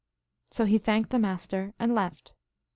So 0.49 0.65
he 0.65 0.79
thanked 0.79 1.11
the 1.11 1.19
Mas 1.19 1.47
ter, 1.47 1.75
and 1.77 1.93
left. 1.93 2.33